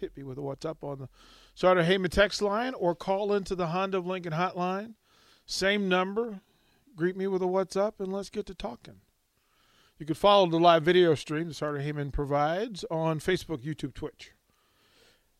[0.00, 1.08] Hit me with a what's up on the
[1.54, 4.94] Starter Heyman text line or call into the Honda of Lincoln hotline.
[5.46, 6.40] Same number.
[6.96, 9.00] Greet me with a what's up and let's get to talking.
[9.98, 14.32] You can follow the live video stream that Starter Heyman provides on Facebook, YouTube, Twitch.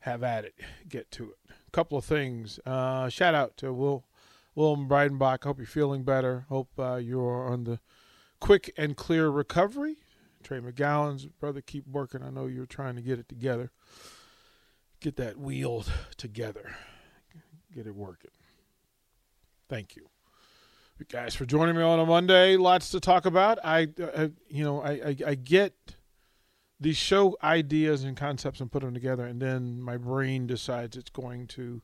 [0.00, 0.54] Have at it.
[0.88, 1.38] Get to it.
[1.66, 2.58] A couple of things.
[2.66, 4.04] Uh, shout out to Will
[4.54, 5.44] Willem Breidenbach.
[5.44, 6.46] Hope you're feeling better.
[6.48, 7.80] Hope uh, you're on the
[8.40, 9.96] quick and clear recovery.
[10.42, 12.22] Trey McGowan's brother, keep working.
[12.22, 13.70] I know you're trying to get it together.
[15.00, 15.84] Get that wheel
[16.16, 16.74] together.
[17.74, 18.30] Get it working.
[19.68, 20.08] Thank you.
[20.98, 22.56] you guys for joining me on a Monday.
[22.56, 23.58] Lots to talk about.
[23.64, 25.74] I, uh, you know, I, I, I get
[26.80, 31.10] these show ideas and concepts and put them together, and then my brain decides it's
[31.10, 31.82] going to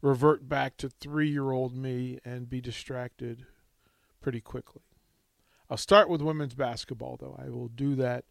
[0.00, 3.46] revert back to three year old me and be distracted
[4.20, 4.82] pretty quickly.
[5.70, 7.38] I'll start with women's basketball, though.
[7.38, 8.24] I will do that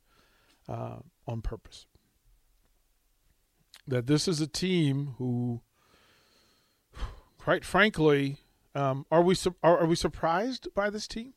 [0.67, 0.97] uh,
[1.27, 1.85] on purpose.
[3.87, 5.61] That this is a team who,
[7.37, 8.39] quite frankly,
[8.75, 11.33] um, are we su- are, are we surprised by this team?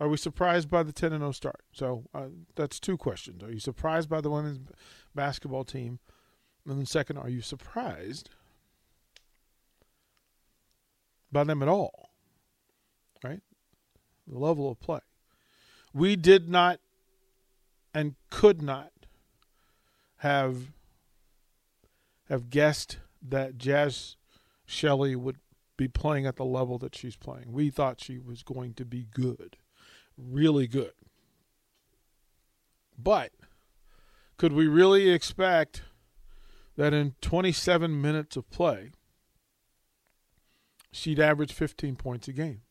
[0.00, 1.62] Are we surprised by the 10 and 0 start?
[1.72, 3.42] So uh, that's two questions.
[3.42, 4.60] Are you surprised by the women's
[5.14, 5.98] basketball team?
[6.66, 8.30] And then, second, are you surprised
[11.32, 12.07] by them at all?
[14.28, 15.00] The level of play.
[15.94, 16.80] We did not
[17.94, 18.92] and could not
[20.18, 20.70] have
[22.28, 24.16] have guessed that Jaz
[24.66, 25.38] Shelley would
[25.78, 27.52] be playing at the level that she's playing.
[27.52, 29.56] We thought she was going to be good,
[30.18, 30.92] really good.
[32.98, 33.32] But
[34.36, 35.82] could we really expect
[36.76, 38.90] that in 27 minutes of play,
[40.92, 42.62] she'd average 15 points a game?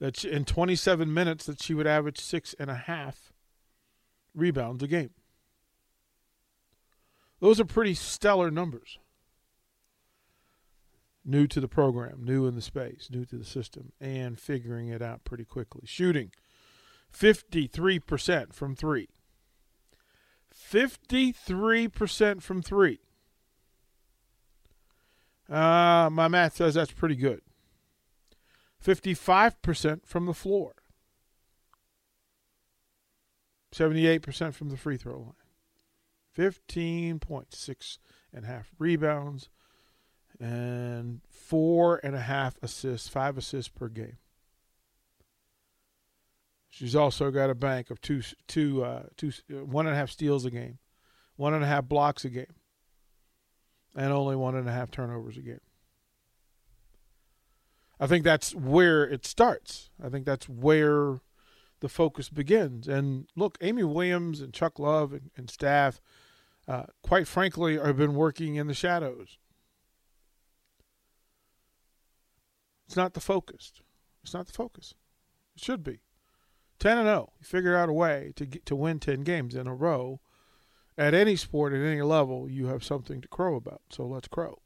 [0.00, 3.32] That she, in 27 minutes that she would average six and a half
[4.34, 5.10] rebounds a game.
[7.40, 8.98] Those are pretty stellar numbers.
[11.24, 15.02] New to the program, new in the space, new to the system, and figuring it
[15.02, 15.82] out pretty quickly.
[15.84, 16.32] Shooting
[17.12, 19.08] 53% from three.
[20.54, 23.00] 53% from three.
[25.48, 27.40] Uh, my math says that's pretty good.
[28.84, 30.74] 55% from the floor.
[33.74, 35.32] 78% from the free throw line.
[36.32, 37.98] 15 points, six
[38.32, 39.48] and a half rebounds,
[40.40, 44.18] and four and a half assists, five assists per game.
[46.70, 50.44] She's also got a bank of two, two, uh, two, one and a half steals
[50.44, 50.78] a game,
[51.36, 52.54] one and a half blocks a game,
[53.96, 55.60] and only one and a half turnovers a game.
[58.00, 59.90] I think that's where it starts.
[60.02, 61.20] I think that's where
[61.80, 62.88] the focus begins.
[62.88, 66.00] And look, Amy Williams and Chuck Love and, and staff,
[66.66, 69.38] uh, quite frankly, have been working in the shadows.
[72.86, 73.72] It's not the focus.
[74.22, 74.94] It's not the focus.
[75.56, 76.00] It should be.
[76.78, 77.32] 10 and 0.
[77.40, 80.20] You figure out a way to get to win 10 games in a row.
[80.96, 83.82] At any sport at any level, you have something to crow about.
[83.90, 84.60] So let's crow.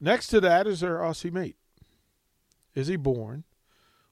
[0.00, 1.56] Next to that is their Aussie mate,
[2.74, 3.44] Izzy Bourne,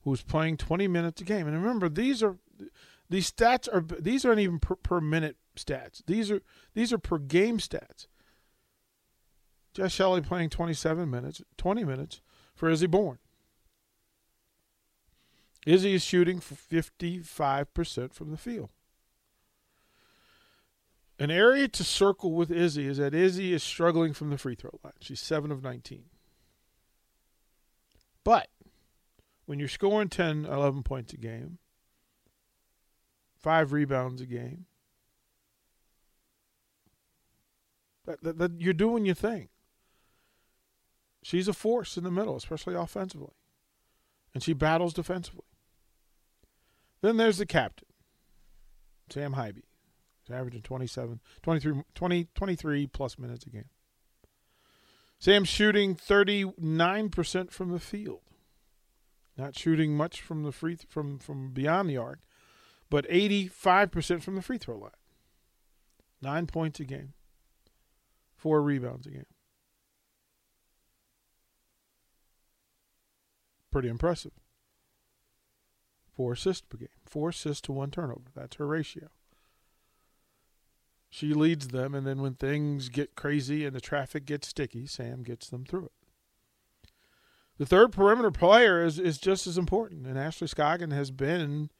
[0.03, 1.47] who's playing 20 minutes a game.
[1.47, 2.37] And remember, these are
[3.11, 6.03] these stats are these aren't even per, per minute stats.
[6.07, 6.41] These are
[6.75, 8.07] these are per game stats.
[9.75, 12.21] Jaz Shelley playing 27 minutes, 20 minutes
[12.55, 13.19] for Izzy Bourne.
[15.67, 18.71] Izzy is shooting 55% from the field.
[21.19, 24.79] An area to circle with Izzy is that Izzy is struggling from the free throw
[24.83, 24.95] line.
[25.01, 26.05] She's 7 of 19.
[28.25, 28.49] But
[29.47, 31.59] when you're scoring 10, 11 points a game,
[33.37, 34.67] five rebounds a game,
[38.07, 39.49] that, that, that you're doing your thing.
[41.23, 43.33] She's a force in the middle, especially offensively.
[44.35, 45.45] And she battles defensively.
[47.03, 47.89] Then there's the captain,
[49.11, 49.63] Sam Haiby.
[50.27, 53.69] He's averaging 27, 23, 20, 23 plus minutes a game.
[55.19, 58.21] Sam's shooting 39% from the field.
[59.37, 62.21] Not shooting much from the free from from beyond the arc,
[62.89, 64.91] but 85% from the free throw line.
[66.23, 67.13] 9 points a game.
[68.37, 69.27] 4 rebounds a game.
[73.73, 74.33] Pretty impressive.
[76.15, 76.89] 4 assists per game.
[77.05, 78.31] 4 assists to 1 turnover.
[78.35, 79.09] That's her ratio.
[81.15, 85.23] She leads them, and then when things get crazy and the traffic gets sticky, Sam
[85.23, 86.89] gets them through it.
[87.57, 91.71] The third perimeter player is, is just as important, and Ashley Scoggin has been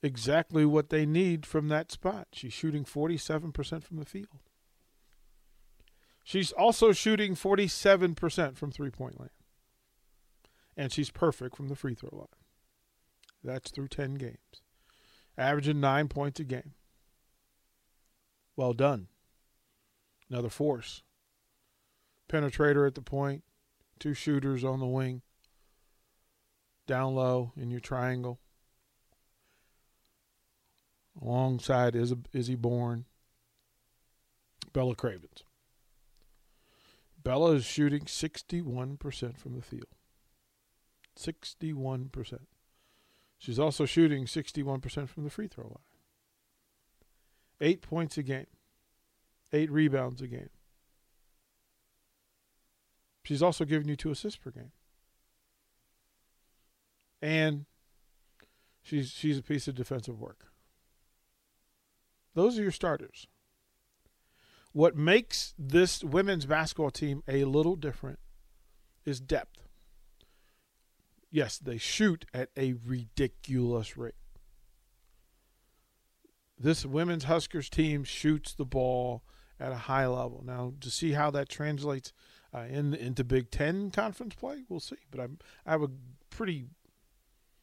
[0.00, 2.28] exactly what they need from that spot.
[2.34, 4.38] She's shooting 47% from the field.
[6.22, 9.32] She's also shooting 47% from three point land.
[10.76, 12.28] And she's perfect from the free throw line.
[13.42, 14.62] That's through 10 games,
[15.36, 16.74] averaging nine points a game.
[18.56, 19.08] Well done.
[20.30, 21.02] Another force.
[22.28, 23.44] Penetrator at the point,
[23.98, 25.22] two shooters on the wing,
[26.86, 28.40] down low in your triangle.
[31.20, 33.04] Alongside is Izzy Bourne,
[34.72, 35.44] Bella Cravens.
[37.22, 39.86] Bella is shooting 61% from the field.
[41.18, 42.38] 61%.
[43.38, 45.93] She's also shooting 61% from the free throw line.
[47.64, 48.46] Eight points a game,
[49.50, 50.50] eight rebounds a game.
[53.22, 54.72] She's also giving you two assists per game.
[57.22, 57.64] And
[58.82, 60.48] she's she's a piece of defensive work.
[62.34, 63.28] Those are your starters.
[64.74, 68.18] What makes this women's basketball team a little different
[69.06, 69.66] is depth.
[71.30, 74.16] Yes, they shoot at a ridiculous rate.
[76.58, 79.22] This women's Huskers team shoots the ball
[79.58, 80.42] at a high level.
[80.44, 82.12] Now, to see how that translates
[82.54, 84.96] uh, in, into Big Ten conference play, we'll see.
[85.10, 85.90] But I'm, I have a
[86.30, 86.66] pretty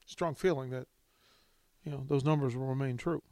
[0.05, 0.87] strong feeling that
[1.83, 3.23] you know those numbers will remain true.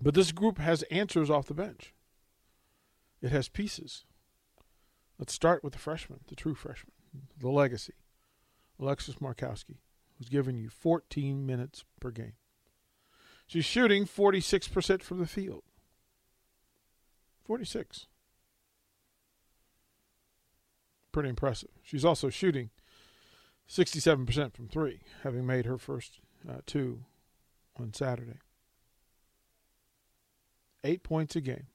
[0.00, 1.94] But this group has answers off the bench.
[3.22, 4.04] It has pieces.
[5.18, 6.92] Let's start with the freshman, the true freshman,
[7.38, 7.94] the legacy.
[8.80, 9.78] Alexis Markowski,
[10.18, 12.32] who's given you 14 minutes per game.
[13.46, 15.62] She's shooting 46% from the field.
[17.44, 18.06] 46.
[21.12, 21.70] Pretty impressive.
[21.82, 22.70] She's also shooting
[23.68, 27.04] 67% from three, having made her first uh, two
[27.78, 28.40] on Saturday
[30.84, 31.66] eight points a game,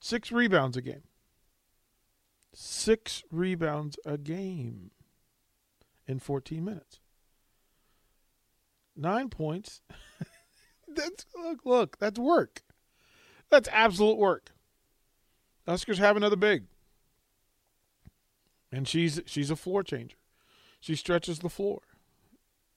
[0.00, 1.02] six rebounds a game.
[2.54, 4.92] Six rebounds a game
[6.06, 7.00] in 14 minutes.
[8.96, 9.82] Nine points.
[10.96, 12.62] That's look, look, that's work.
[13.50, 14.50] That's absolute work.
[15.66, 16.64] Huskers have another big.
[18.72, 20.16] And she's she's a floor changer.
[20.80, 21.80] She stretches the floor.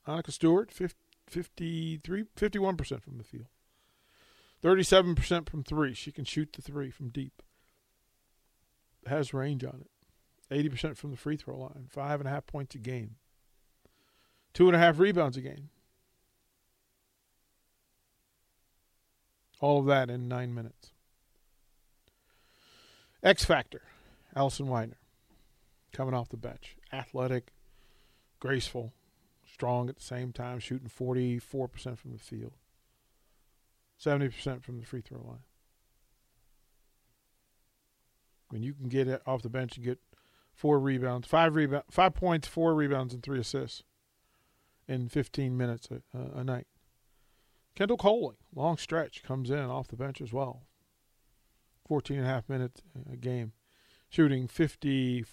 [0.07, 3.47] Annika Stewart, 53, 51% from the field.
[4.63, 5.93] 37% from three.
[5.93, 7.41] She can shoot the three from deep.
[9.05, 10.71] Has range on it.
[10.71, 11.87] 80% from the free throw line.
[11.89, 13.15] Five and a half points a game.
[14.53, 15.69] Two and a half rebounds a game.
[19.59, 20.91] All of that in nine minutes.
[23.21, 23.81] X Factor.
[24.35, 24.93] Allison Weidner.
[25.91, 26.77] Coming off the bench.
[26.93, 27.51] Athletic,
[28.39, 28.93] graceful,
[29.51, 32.53] strong at the same time, shooting 44% from the field.
[33.99, 35.43] 70% from the free throw line.
[38.49, 39.99] When you can get it off the bench and get
[40.53, 43.83] four rebounds, five rebound, five points, four rebounds, and three assists
[44.87, 46.67] in 15 minutes a, a night.
[47.79, 50.63] Kendall Coley, long stretch, comes in off the bench as well.
[51.87, 53.53] 14 and a half minutes a uh, game,
[54.09, 55.25] shooting 54%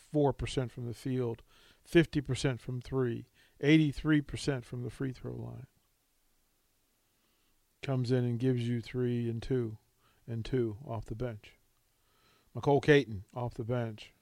[0.71, 1.43] from the field,
[1.93, 3.27] 50% from three,
[3.61, 5.67] 83% from the free throw line
[7.83, 9.79] comes in and gives you three and two
[10.29, 11.55] and two off the bench.
[12.55, 14.13] Nicole Caton off the bench,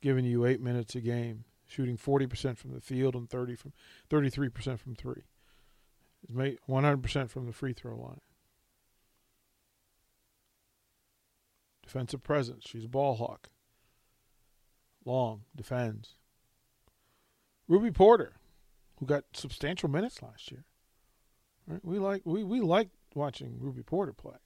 [0.00, 3.72] giving you eight minutes a game, shooting 40% from the field and 30 from
[4.08, 5.22] 33% from three.
[6.28, 8.20] Is made 100% from the free throw line.
[11.82, 12.64] Defensive presence.
[12.66, 13.48] She's a ball hawk.
[15.04, 16.14] Long, defends.
[17.66, 18.34] Ruby Porter,
[18.98, 20.64] who got substantial minutes last year.
[21.66, 21.84] Right?
[21.84, 24.36] We like we, we like watching Ruby Porter play.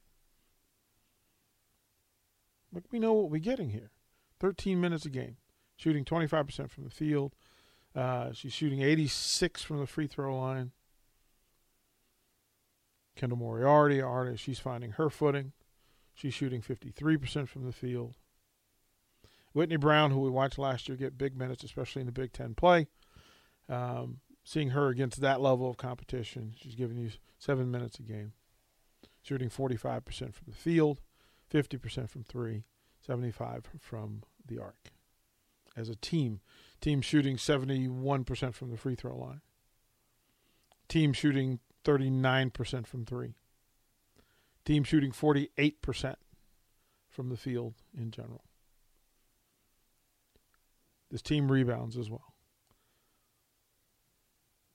[2.71, 3.91] But we know what we're getting here.
[4.39, 5.37] 13 minutes a game,
[5.77, 7.33] shooting 25% from the field.
[7.95, 10.71] Uh, she's shooting 86 from the free throw line.
[13.17, 15.51] Kendall Moriarty, artist, she's finding her footing.
[16.13, 18.15] She's shooting 53% from the field.
[19.53, 22.53] Whitney Brown, who we watched last year get big minutes, especially in the Big Ten
[22.53, 22.87] play,
[23.69, 28.33] um, seeing her against that level of competition, she's giving you seven minutes a game,
[29.21, 31.01] shooting 45% from the field,
[31.51, 32.63] 50% from three,
[33.05, 34.91] 75 from the arc.
[35.75, 36.39] As a team,
[36.81, 39.41] team shooting 71% from the free throw line,
[40.87, 43.35] team shooting 39% from three,
[44.65, 46.15] team shooting 48%
[47.09, 48.43] from the field in general.
[51.09, 52.33] This team rebounds as well.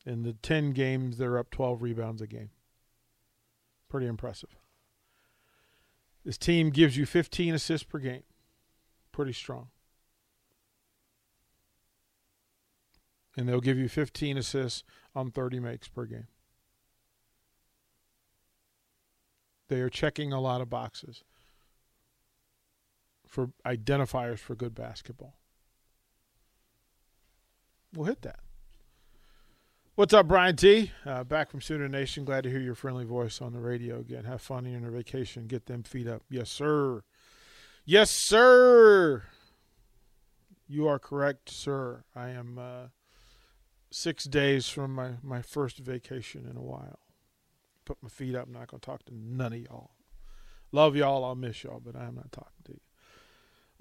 [0.07, 2.50] In the 10 games, they're up 12 rebounds a game.
[3.90, 4.57] Pretty impressive.
[6.25, 8.23] This team gives you 15 assists per game.
[9.12, 9.69] Pretty strong.
[13.37, 14.83] And they'll give you 15 assists
[15.14, 16.28] on 30 makes per game.
[19.73, 21.25] They are checking a lot of boxes
[23.26, 25.38] for identifiers for good basketball.
[27.95, 28.41] We'll hit that.
[29.95, 30.93] What's up, Brian T?
[31.07, 32.26] Uh, back from Sooner Nation.
[32.26, 34.25] Glad to hear your friendly voice on the radio again.
[34.25, 35.47] Have fun in your vacation.
[35.47, 36.21] Get them feet up.
[36.29, 37.02] Yes, sir.
[37.87, 39.23] Yes, sir.
[40.69, 42.05] You are correct, sir.
[42.14, 42.88] I am uh,
[43.91, 46.99] six days from my, my first vacation in a while.
[47.85, 48.47] Put my feet up.
[48.47, 49.91] I'm not going to talk to none of y'all.
[50.71, 51.25] Love y'all.
[51.25, 52.81] I'll miss y'all, but I'm not talking to you.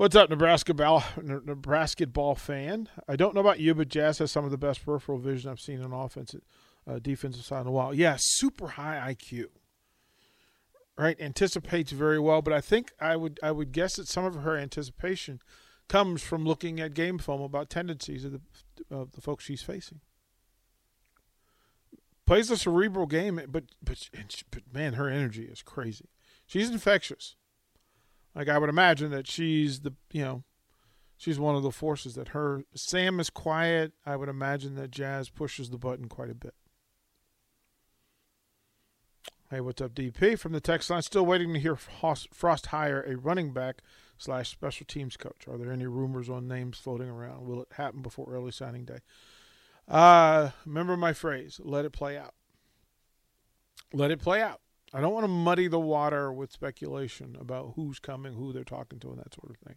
[0.02, 2.90] What's up, Nebraska ball, Nebraska ball fan?
[3.08, 5.60] I don't know about you, but Jaz has some of the best peripheral vision I've
[5.60, 6.34] seen on offense,
[6.88, 7.94] uh, defensive side in a while.
[7.94, 9.46] Yeah, super high IQ.
[10.98, 14.36] Right, anticipates very well, but I think I would I would guess that some of
[14.36, 15.40] her anticipation
[15.88, 18.42] comes from looking at game film about tendencies of the
[18.90, 20.02] of the folks she's facing.
[22.32, 24.10] Plays a cerebral game, but but
[24.52, 26.06] but man, her energy is crazy.
[26.46, 27.36] She's infectious.
[28.34, 30.44] Like I would imagine that she's the you know,
[31.18, 33.92] she's one of the forces that her Sam is quiet.
[34.06, 36.54] I would imagine that Jaz pushes the button quite a bit.
[39.50, 40.40] Hey, what's up, DP?
[40.40, 43.82] From the text line, still waiting to hear Frost hire a running back
[44.18, 45.50] slash special teams coach.
[45.50, 47.46] Are there any rumors on names floating around?
[47.46, 49.00] Will it happen before early signing day?
[49.92, 52.34] Uh, remember my phrase: let it play out.
[53.94, 54.62] Let it play out.
[54.94, 59.00] I don't want to muddy the water with speculation about who's coming, who they're talking
[59.00, 59.76] to, and that sort of thing.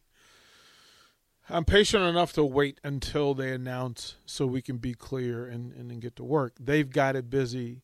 [1.50, 6.00] I'm patient enough to wait until they announce so we can be clear and, and,
[6.00, 6.54] get to work.
[6.58, 7.82] They've got it busy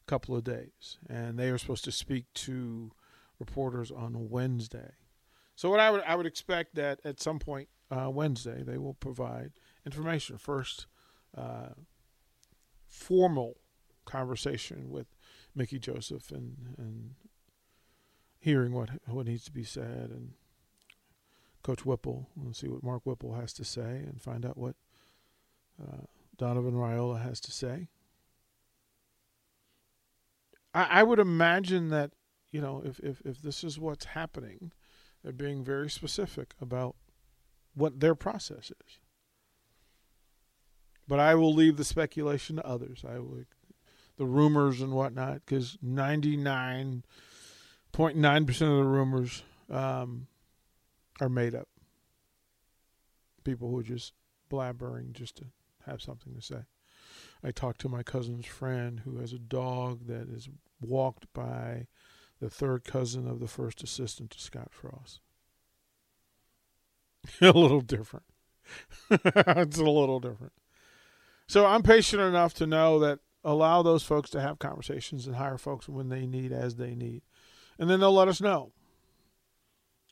[0.00, 2.92] a couple of days, and they are supposed to speak to
[3.38, 4.92] reporters on Wednesday.
[5.56, 8.94] So what I would I would expect that at some point uh, Wednesday they will
[8.94, 9.52] provide
[9.84, 10.38] information.
[10.38, 10.86] First,
[11.36, 11.74] uh,
[12.86, 13.56] formal
[14.04, 15.06] conversation with
[15.54, 17.14] Mickey Joseph and and
[18.40, 20.32] hearing what what needs to be said and
[21.62, 22.28] Coach Whipple.
[22.36, 24.74] We'll see what Mark Whipple has to say and find out what
[25.80, 27.88] uh, Donovan Raiola has to say.
[30.74, 32.12] I, I would imagine that
[32.50, 34.72] you know if, if if this is what's happening,
[35.22, 36.96] they're being very specific about
[37.74, 38.98] what their process is.
[41.08, 43.04] But I will leave the speculation to others.
[43.08, 43.44] I will,
[44.16, 50.26] the rumors and whatnot because 99.9% of the rumors um,
[51.20, 51.68] are made up.
[53.44, 54.12] People who are just
[54.50, 55.44] blabbering just to
[55.86, 56.62] have something to say.
[57.42, 60.48] I talked to my cousin's friend who has a dog that is
[60.80, 61.86] walked by
[62.40, 65.20] the third cousin of the first assistant to Scott Frost.
[67.40, 68.26] a little different.
[69.10, 70.52] it's a little different.
[71.46, 75.58] So I'm patient enough to know that allow those folks to have conversations and hire
[75.58, 77.22] folks when they need as they need.
[77.78, 78.72] And then they'll let us know.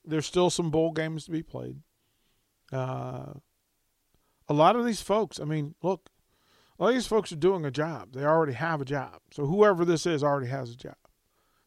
[0.05, 1.79] There's still some bowl games to be played.
[2.73, 3.35] Uh,
[4.49, 6.09] a lot of these folks, I mean, look,
[6.79, 8.15] a lot of these folks are doing a job.
[8.15, 9.21] They already have a job.
[9.33, 10.97] So whoever this is already has a job.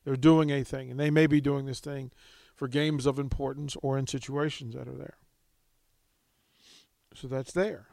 [0.03, 2.11] They're doing a thing, and they may be doing this thing
[2.55, 5.17] for games of importance or in situations that are there.
[7.15, 7.87] So that's there.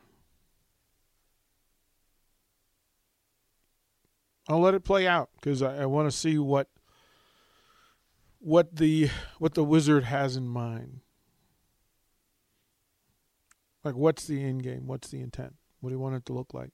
[4.51, 6.69] I'll let it play out because I, I want to see what
[8.41, 11.03] what the what the wizard has in mind.
[13.85, 14.89] Like, what's the end game?
[14.89, 15.55] What's the intent?
[15.81, 16.71] What do you want it to look like?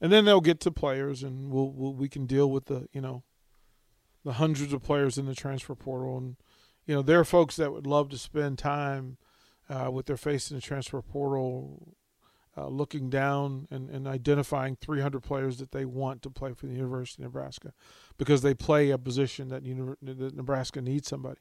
[0.00, 3.00] And then they'll get to players, and we'll, we'll we can deal with the you
[3.00, 3.22] know
[4.24, 6.36] the hundreds of players in the transfer portal, and
[6.84, 9.18] you know there are folks that would love to spend time
[9.70, 11.96] uh, with their face in the transfer portal
[12.58, 16.74] uh, looking down and, and identifying 300 players that they want to play for the
[16.74, 17.72] University of Nebraska
[18.16, 19.62] because they play a position that,
[20.02, 21.40] that Nebraska needs somebody.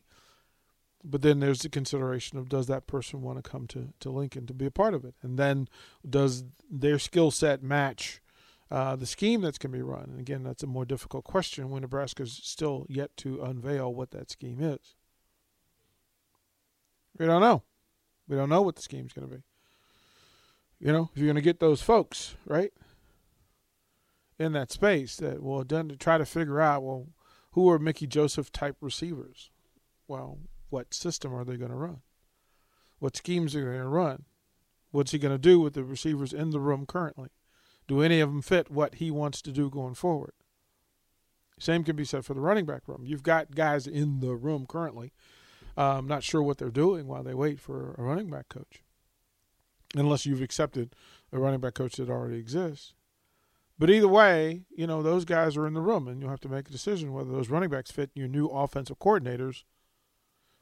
[1.04, 4.46] But then there's the consideration of does that person want to come to, to Lincoln
[4.48, 5.16] to be a part of it?
[5.22, 5.68] And then
[6.08, 8.22] does their skill set match
[8.70, 10.10] uh, the scheme that's going to be run?
[10.12, 14.30] And again, that's a more difficult question when Nebraska's still yet to unveil what that
[14.30, 14.96] scheme is.
[17.18, 17.64] We don't know.
[18.28, 19.44] We don't know what the scheme's going to be.
[20.80, 22.72] You know, if you're going to get those folks, right,
[24.38, 27.08] in that space, that will then try to figure out, well,
[27.52, 29.50] who are Mickey Joseph type receivers?
[30.08, 32.02] Well, what system are they going to run?
[33.00, 34.26] What schemes are they going to run?
[34.92, 37.30] What's he going to do with the receivers in the room currently?
[37.88, 40.34] Do any of them fit what he wants to do going forward?
[41.60, 43.04] Same can be said for the running back room.
[43.04, 45.12] You've got guys in the room currently.
[45.76, 48.84] Um, not sure what they're doing while they wait for a running back coach,
[49.96, 50.96] unless you've accepted
[51.32, 52.94] a running back coach that already exists.
[53.80, 56.50] But either way, you know those guys are in the room, and you'll have to
[56.50, 59.64] make a decision whether those running backs fit your new offensive coordinators'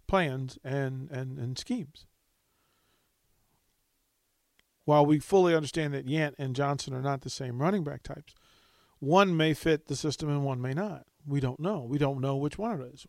[0.08, 2.05] plans and and and schemes.
[4.84, 8.36] While we fully understand that Yant and Johnson are not the same running back types,
[9.00, 11.05] one may fit the system and one may not.
[11.25, 11.82] We don't know.
[11.82, 13.08] We don't know which one it is.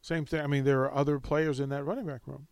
[0.00, 0.40] Same thing.
[0.40, 2.48] I mean, there are other players in that running back room.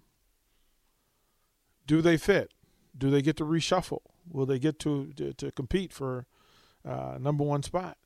[1.90, 2.52] Do they fit?
[2.96, 4.02] Do they get to reshuffle?
[4.30, 6.24] Will they get to to, to compete for
[6.84, 7.98] uh, number one spot?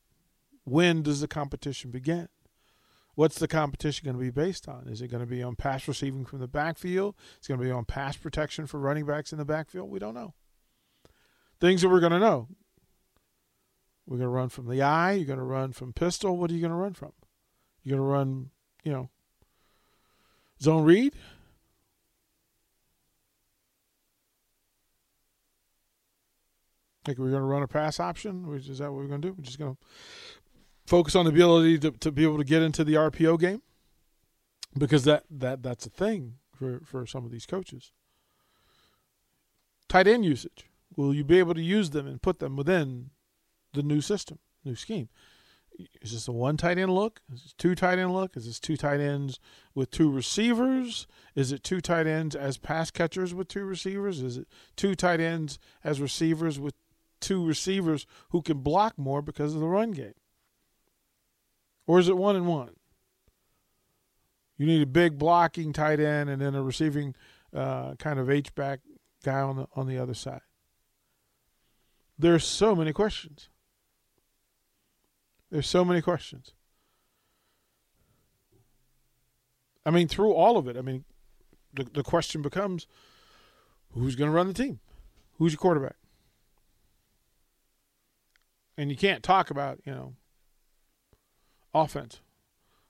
[0.65, 2.31] When does the competition begin?
[3.15, 4.89] What's the competition going to be based on?
[4.89, 7.15] Is it going to be on pass receiving from the backfield?
[7.37, 9.91] It's going to be on pass protection for running backs in the backfield.
[9.91, 10.33] We don't know.
[11.61, 12.49] Things that we're going to know.
[14.07, 15.13] We're going to run from the I.
[15.13, 16.39] You're going to run from pistol.
[16.39, 17.13] What are you going to run from?
[17.83, 18.51] You're going to run,
[18.83, 19.11] you know,
[20.59, 21.13] zone read.
[27.07, 28.47] Like we're going to run a pass option.
[28.47, 29.35] Which is that what we're going to do?
[29.35, 29.81] We're just going to
[30.87, 33.63] focus on the ability to, to be able to get into the RPO game
[34.77, 37.93] because that, that that's a thing for, for some of these coaches.
[39.89, 40.67] Tight end usage.
[40.97, 43.11] Will you be able to use them and put them within
[43.73, 45.09] the new system, new scheme?
[46.01, 47.21] Is this a one tight end look?
[47.33, 48.37] Is this two tight end look?
[48.37, 49.41] Is this two tight ends
[49.75, 51.09] with two receivers?
[51.35, 54.23] Is it two tight ends as pass catchers with two receivers?
[54.23, 54.47] Is it
[54.77, 56.75] two tight ends as receivers with
[57.25, 60.15] two receivers who can block more because of the run game?
[61.87, 62.77] Or is it one and one?
[64.57, 67.15] You need a big blocking tight end and then a receiving
[67.55, 68.81] uh, kind of H back
[69.25, 70.43] guy on the on the other side.
[72.19, 73.49] There's so many questions.
[75.51, 76.53] There's so many questions.
[79.85, 81.05] I mean, through all of it, I mean,
[81.73, 82.87] the the question becomes,
[83.93, 84.81] who's going to run the team?
[85.39, 85.97] Who's your quarterback?
[88.77, 90.15] And you can't talk about you know
[91.73, 92.21] offense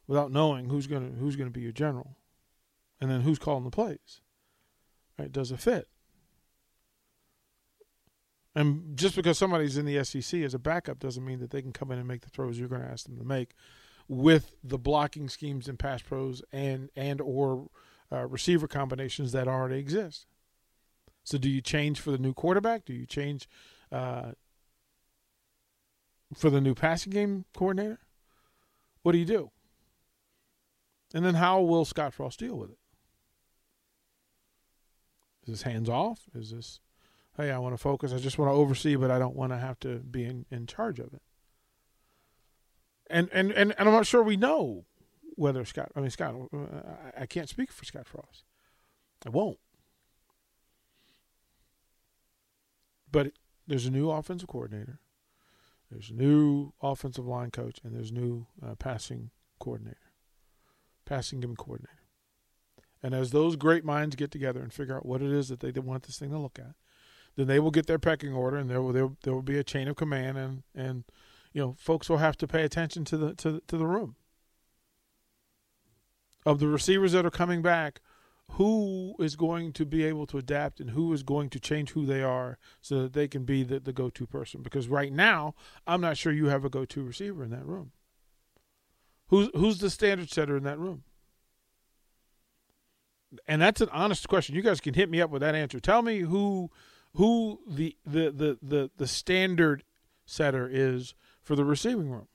[0.06, 2.16] without knowing who's going to who's to be your general,
[3.00, 4.20] and then who's calling the plays.
[5.18, 5.30] Right?
[5.30, 5.88] Does it fit?
[8.54, 11.72] And just because somebody's in the SEC as a backup doesn't mean that they can
[11.72, 13.50] come in and make the throws you're going to ask them to make,
[14.06, 17.68] with the blocking schemes and pass pros and and or
[18.12, 20.26] uh, receiver combinations that already exist.
[21.24, 22.84] So, do you change for the new quarterback?
[22.84, 23.48] Do you change
[23.90, 24.32] uh,
[26.32, 28.00] for the new passing game coordinator?
[29.02, 29.50] What do you do?
[31.12, 32.78] And then how will Scott Frost deal with it?
[35.46, 36.22] Is this hands off?
[36.34, 36.80] Is this,
[37.36, 38.12] hey, I want to focus.
[38.12, 40.66] I just want to oversee, but I don't want to have to be in, in
[40.66, 41.22] charge of it.
[43.10, 44.86] And, and and and I'm not sure we know
[45.36, 45.92] whether Scott.
[45.94, 46.34] I mean, Scott.
[46.52, 46.66] Uh,
[47.20, 48.44] I can't speak for Scott Frost.
[49.26, 49.58] I won't.
[53.12, 53.32] But
[53.66, 55.00] there's a new offensive coordinator.
[55.94, 59.30] There's new offensive line coach, and there's new uh, passing
[59.60, 60.10] coordinator,
[61.04, 62.00] passing game coordinator.
[63.00, 65.70] And as those great minds get together and figure out what it is that they
[65.70, 66.74] want this thing to look at,
[67.36, 69.62] then they will get their pecking order, and there will there, there will be a
[69.62, 71.04] chain of command, and and
[71.52, 74.16] you know folks will have to pay attention to the to to the room
[76.44, 78.00] of the receivers that are coming back
[78.52, 82.06] who is going to be able to adapt and who is going to change who
[82.06, 84.62] they are so that they can be the, the go to person.
[84.62, 85.54] Because right now,
[85.86, 87.92] I'm not sure you have a go to receiver in that room.
[89.28, 91.04] Who's who's the standard setter in that room?
[93.48, 94.54] And that's an honest question.
[94.54, 95.80] You guys can hit me up with that answer.
[95.80, 96.70] Tell me who
[97.14, 99.82] who the the the the, the standard
[100.26, 102.28] setter is for the receiving room.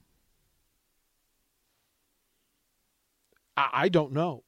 [3.56, 4.44] I, I don't know.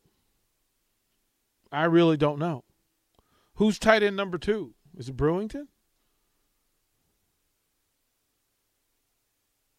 [1.72, 2.64] I really don't know.
[3.54, 4.74] Who's tight end number two?
[4.96, 5.68] Is it Brewington?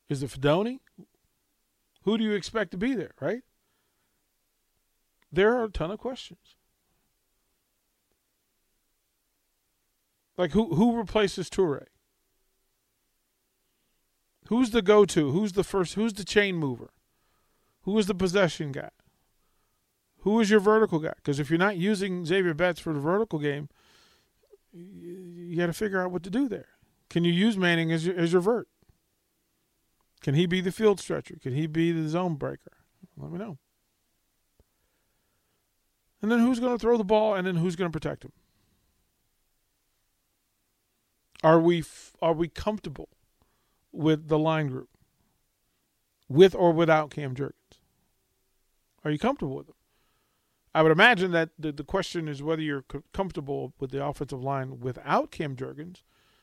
[0.10, 0.80] Is it Fidone?
[2.04, 3.42] Who do you expect to be there, right?
[5.32, 6.56] There are a ton of questions.
[10.38, 11.86] Like who who replaces Toure?
[14.48, 15.32] Who's the go to?
[15.32, 16.90] Who's the first who's the chain mover?
[17.84, 18.90] Who is the possession guy?
[20.24, 21.14] Who is your vertical guy?
[21.18, 23.68] Because if you're not using Xavier Betts for the vertical game,
[24.72, 26.70] you got to figure out what to do there.
[27.10, 28.70] Can you use Manning as your, as your vert?
[30.22, 31.36] Can he be the field stretcher?
[31.42, 32.72] Can he be the zone breaker?
[33.18, 33.58] Let me know.
[36.22, 38.32] And then who's going to throw the ball and then who's going to protect him?
[41.44, 43.10] Are we f- are we comfortable
[43.92, 44.88] with the line group,
[46.30, 47.80] with or without Cam Jurgens?
[49.04, 49.76] Are you comfortable with them?
[50.76, 54.80] I would imagine that the, the question is whether you're comfortable with the offensive line
[54.80, 56.02] without Cam Jurgens.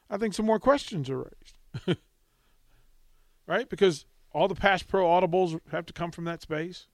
[0.08, 1.98] I think some more questions are raised.
[3.46, 3.68] right?
[3.68, 6.86] Because all the pass pro audibles have to come from that space.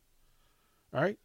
[0.92, 1.18] Right?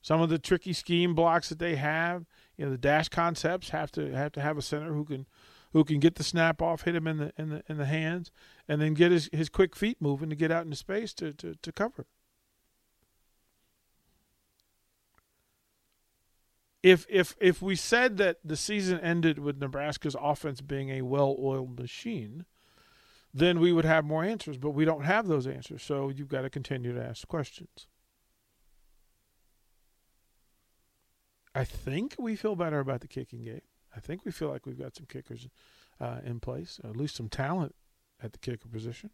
[0.00, 2.24] Some of the tricky scheme blocks that they have,
[2.56, 5.26] you know, the dash concepts have to have to have a center who can
[5.72, 8.30] who can get the snap off, hit him in the in the in the hands,
[8.66, 11.56] and then get his, his quick feet moving to get out into space to, to,
[11.60, 12.06] to cover.
[16.82, 21.78] If if if we said that the season ended with Nebraska's offense being a well-oiled
[21.78, 22.44] machine,
[23.34, 25.82] then we would have more answers, but we don't have those answers.
[25.82, 27.86] So you've got to continue to ask questions.
[31.54, 33.62] I think we feel better about the kicking game.
[33.94, 35.48] I think we feel like we've got some kickers
[36.00, 37.74] uh, in place, at least some talent
[38.22, 39.10] at the kicker position.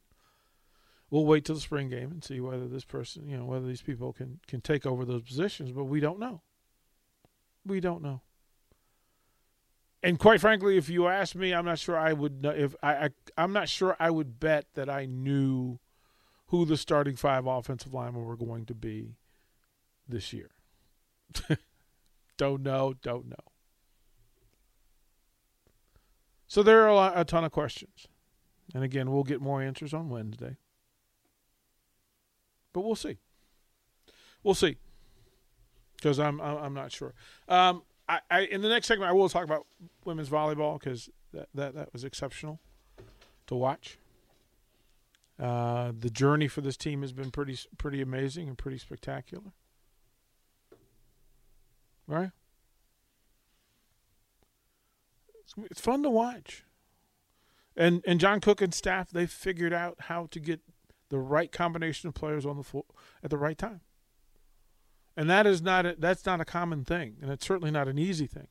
[1.11, 3.83] We'll wait till the spring game and see whether this person, you know, whether these
[3.83, 6.43] people can can take over those positions, but we don't know.
[7.67, 8.21] We don't know.
[10.03, 12.43] And quite frankly, if you ask me, I'm not sure I would.
[12.43, 15.79] know If I, I I'm not sure I would bet that I knew
[16.49, 19.17] who the starting five offensive linemen were going to be
[20.07, 20.51] this year.
[22.37, 22.95] don't know.
[23.01, 23.37] Don't know.
[26.47, 28.07] So there are a, lot, a ton of questions,
[28.75, 30.59] and again, we'll get more answers on Wednesday.
[32.75, 33.19] But we'll see.
[34.43, 34.77] We'll see
[35.97, 37.15] because I'm, I'm not sure.
[37.49, 39.67] Um, I, I, in the next segment I will talk about
[40.05, 42.61] women's volleyball because that, that that was exceptional
[43.47, 43.99] to watch.
[45.41, 49.53] Uh, the journey for this team has been pretty pretty amazing and pretty spectacular.
[52.07, 52.31] Right?
[55.43, 56.65] It's, it's fun to watch.
[57.77, 60.61] And and John Cook and staff they figured out how to get
[61.09, 62.85] the right combination of players on the floor
[63.23, 63.81] at the right time
[65.17, 67.99] and that is not a, that's not a common thing, and it's certainly not an
[67.99, 68.49] easy thing.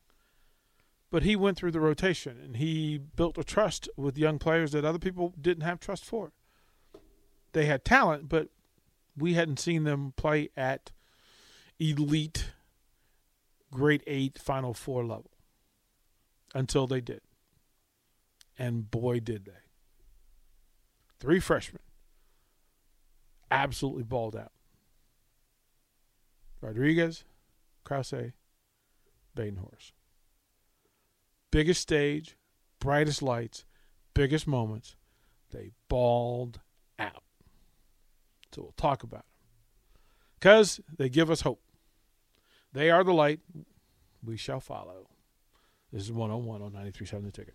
[1.10, 4.84] But he went through the rotation, and he built a trust with young players that
[4.84, 6.32] other people didn't have trust for.
[7.52, 8.48] They had talent, but
[9.16, 10.90] we hadn't seen them play at
[11.78, 12.52] elite,
[13.70, 15.30] grade eight, Final Four level
[16.54, 17.20] until they did,
[18.58, 19.52] and boy, did they!
[21.20, 21.80] Three freshmen
[23.50, 24.52] absolutely balled out.
[26.64, 27.24] Rodriguez,
[27.84, 28.32] Krause,
[29.36, 29.92] Batenhorst.
[31.50, 32.38] Biggest stage,
[32.80, 33.66] brightest lights,
[34.14, 34.96] biggest moments.
[35.50, 36.60] They balled
[36.98, 37.22] out.
[38.54, 39.28] So we'll talk about them.
[40.40, 41.60] Because they give us hope.
[42.72, 43.40] They are the light.
[44.24, 45.08] We shall follow.
[45.92, 47.54] This is 101 on 93.7 The Ticket.